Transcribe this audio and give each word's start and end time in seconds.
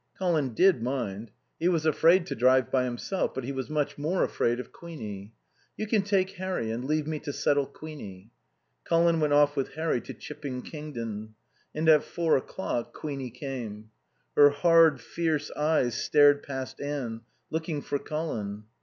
Colin 0.17 0.55
did 0.55 0.81
mind. 0.81 1.29
He 1.59 1.67
was 1.69 1.85
afraid 1.85 2.25
to 2.25 2.33
drive 2.33 2.71
by 2.71 2.85
himself; 2.85 3.35
but 3.35 3.43
he 3.43 3.51
was 3.51 3.69
much 3.69 3.99
more 3.99 4.23
afraid 4.23 4.59
of 4.59 4.71
Queenie. 4.71 5.31
"You 5.77 5.85
can 5.85 6.01
take 6.01 6.31
Harry. 6.37 6.71
And 6.71 6.83
leave 6.85 7.05
me 7.05 7.19
to 7.19 7.31
settle 7.31 7.67
Queenie." 7.67 8.31
Colin 8.83 9.19
went 9.19 9.33
off 9.33 9.55
with 9.55 9.73
Harry 9.75 10.01
to 10.01 10.15
Chipping 10.15 10.63
Kingden. 10.63 11.35
And 11.75 11.87
at 11.87 12.03
four 12.03 12.35
o'clock 12.35 12.95
Queenie 12.95 13.29
came. 13.29 13.91
Her 14.35 14.49
hard, 14.49 14.99
fierce 14.99 15.51
eyes 15.51 15.93
stared 15.93 16.41
past 16.41 16.81
Anne, 16.81 17.21
looking 17.51 17.79
for 17.83 17.99
Colin. 17.99 18.63